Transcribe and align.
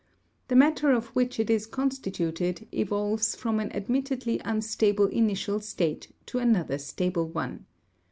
The 0.47 0.55
matter 0.55 0.89
of 0.91 1.09
which 1.09 1.39
it 1.39 1.47
is 1.51 1.67
constituted 1.67 2.67
evolves 2.73 3.35
from 3.35 3.59
an 3.59 3.71
admittedly 3.71 4.41
unstable 4.43 5.05
initial 5.05 5.59
state 5.59 6.11
to 6.25 6.39
another 6.39 6.79
stable 6.79 7.27
one. 7.27 7.67